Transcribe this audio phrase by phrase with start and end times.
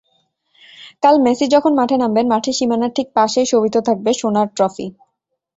[1.03, 4.87] কাল মেসি যখন মাঠে নামবেন, মাঠের সীমানার ঠিক পাশেই শোভিত থাকবে সোনার ট্রফি।